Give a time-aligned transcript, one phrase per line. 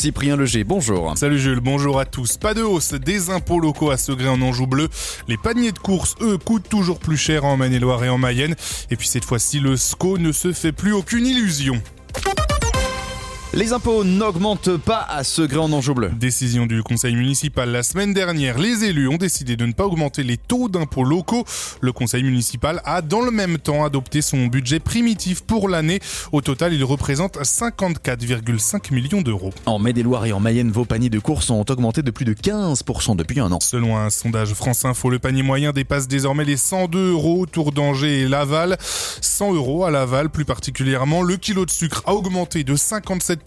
[0.00, 1.12] Cyprien Leger, bonjour.
[1.14, 2.38] Salut Jules, bonjour à tous.
[2.38, 4.88] Pas de hausse des impôts locaux à Segré en Anjou bleu.
[5.28, 8.56] Les paniers de courses, eux, coûtent toujours plus cher en Maine-et-Loire et en Mayenne.
[8.90, 11.82] Et puis cette fois-ci, le SCO ne se fait plus aucune illusion.
[13.52, 16.10] Les impôts n'augmentent pas à Segré en Anjou bleu.
[16.10, 18.58] Décision du conseil municipal la semaine dernière.
[18.58, 21.44] Les élus ont décidé de ne pas augmenter les taux d'impôts locaux.
[21.80, 25.98] Le conseil municipal a dans le même temps adopté son budget primitif pour l'année.
[26.30, 29.52] Au total, il représente 54,5 millions d'euros.
[29.66, 33.16] En Maine-et-Loire et en Mayenne, vos paniers de courses ont augmenté de plus de 15%
[33.16, 33.58] depuis un an.
[33.58, 38.20] Selon un sondage France Info, le panier moyen dépasse désormais les 102 euros autour d'Angers
[38.20, 38.78] et Laval.
[39.20, 41.22] 100 euros à Laval plus particulièrement.
[41.22, 43.39] Le kilo de sucre a augmenté de 57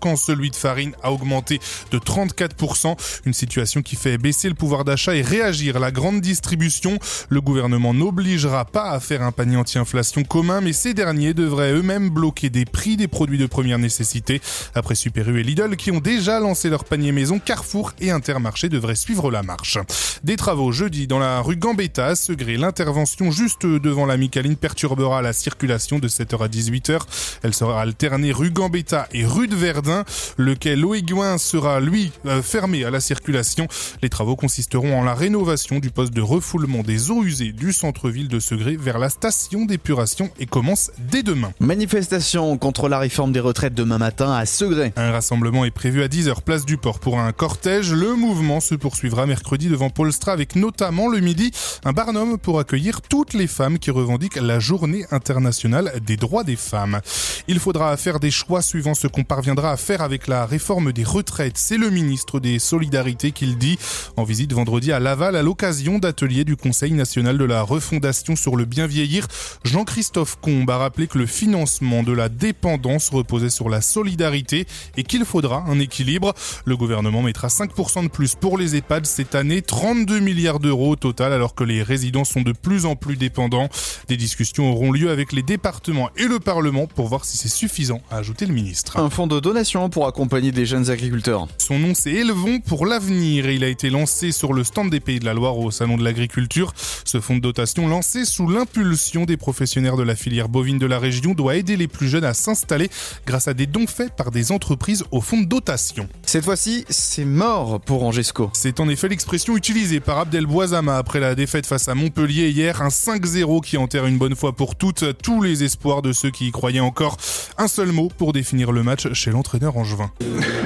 [0.00, 2.96] quand celui de farine a augmenté de 34%.
[3.26, 6.98] Une situation qui fait baisser le pouvoir d'achat et réagir la grande distribution.
[7.28, 12.10] Le gouvernement n'obligera pas à faire un panier anti-inflation commun, mais ces derniers devraient eux-mêmes
[12.10, 14.40] bloquer des prix des produits de première nécessité.
[14.74, 18.68] Après Super U et Lidl qui ont déjà lancé leur panier maison, Carrefour et Intermarché
[18.68, 19.78] devraient suivre la marche.
[20.24, 22.56] Des travaux jeudi dans la rue Gambetta Segré.
[22.56, 27.00] L'intervention juste devant la Micaline perturbera la circulation de 7h à 18h.
[27.42, 30.04] Elle sera alternée rue Gambetta et rue rue de Verdun.
[30.36, 33.68] Le quai Loïguin sera, lui, euh, fermé à la circulation.
[34.02, 38.26] Les travaux consisteront en la rénovation du poste de refoulement des eaux usées du centre-ville
[38.26, 41.52] de Segré vers la station d'épuration et commence dès demain.
[41.60, 44.92] Manifestation contre la réforme des retraites demain matin à Segré.
[44.96, 47.92] Un rassemblement est prévu à 10h place du port pour un cortège.
[47.92, 51.52] Le mouvement se poursuivra mercredi devant Polstra avec notamment le midi
[51.84, 56.56] un barnum pour accueillir toutes les femmes qui revendiquent la journée internationale des droits des
[56.56, 57.00] femmes.
[57.46, 61.04] Il faudra faire des choix suivant ce qu'on parviendra à faire avec la réforme des
[61.04, 61.58] retraites.
[61.58, 63.78] C'est le ministre des Solidarités qui le dit
[64.16, 68.56] en visite vendredi à Laval à l'occasion d'ateliers du Conseil national de la refondation sur
[68.56, 69.28] le bien vieillir.
[69.64, 74.66] Jean-Christophe Combe a rappelé que le financement de la dépendance reposait sur la solidarité
[74.96, 76.34] et qu'il faudra un équilibre.
[76.64, 80.96] Le gouvernement mettra 5% de plus pour les EHPAD cette année, 32 milliards d'euros au
[80.96, 83.68] total alors que les résidents sont de plus en plus dépendants.
[84.08, 88.00] Des discussions auront lieu avec les départements et le Parlement pour voir si c'est suffisant,
[88.10, 91.48] a ajouté le ministre fonds de donation pour accompagner des jeunes agriculteurs.
[91.58, 95.00] Son nom c'est Élevons pour l'avenir et il a été lancé sur le stand des
[95.00, 96.72] Pays de la Loire au Salon de l'Agriculture.
[97.04, 101.00] Ce fonds de dotation lancé sous l'impulsion des professionnels de la filière bovine de la
[101.00, 102.90] région doit aider les plus jeunes à s'installer
[103.26, 106.08] grâce à des dons faits par des entreprises au fonds de dotation.
[106.24, 108.50] Cette fois-ci, c'est mort pour Angesco.
[108.52, 112.82] C'est en effet l'expression utilisée par Abdel Boisama après la défaite face à Montpellier hier,
[112.82, 116.46] un 5-0 qui enterre une bonne fois pour toutes tous les espoirs de ceux qui
[116.46, 117.16] y croyaient encore.
[117.56, 120.10] Un seul mot pour définir le match chez l'entraîneur angevin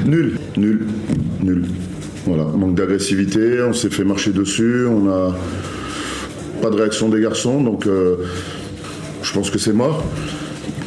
[0.05, 0.87] Nul, nul,
[1.43, 1.65] nul.
[2.27, 5.35] Voilà, manque d'agressivité, on s'est fait marcher dessus, on n'a
[6.61, 8.17] pas de réaction des garçons, donc euh,
[9.23, 10.05] je pense que c'est mort.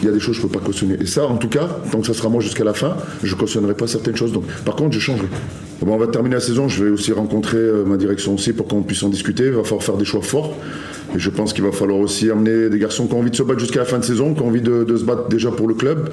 [0.01, 0.97] Il y a des choses que je ne peux pas cautionner.
[1.01, 3.39] Et ça, en tout cas, tant que ça sera moi jusqu'à la fin, je ne
[3.39, 4.31] cautionnerai pas certaines choses.
[4.31, 5.27] Donc, par contre, je changerai.
[5.81, 8.67] Bon, on va terminer la saison, je vais aussi rencontrer euh, ma direction aussi pour
[8.67, 9.45] qu'on puisse en discuter.
[9.45, 10.53] Il va falloir faire des choix forts.
[11.15, 13.43] Et je pense qu'il va falloir aussi amener des garçons qui ont envie de se
[13.43, 15.67] battre jusqu'à la fin de saison, qui ont envie de, de se battre déjà pour
[15.67, 16.09] le club,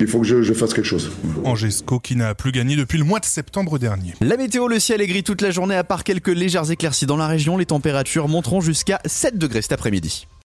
[0.00, 1.10] il faut que je, fasse quelque chose.
[1.44, 4.14] Angesco qui n'a plus gagné depuis le mois de septembre dernier.
[4.20, 7.16] La météo, le ciel est gris toute la journée à part quelques légères éclaircies dans
[7.16, 7.56] la région.
[7.56, 10.26] Les températures monteront jusqu'à 7 degrés cet après-midi.